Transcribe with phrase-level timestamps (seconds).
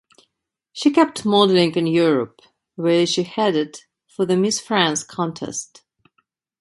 [0.73, 2.41] She kept modeling in Europe,
[2.73, 5.83] where she headed for the "Miss France" Contest.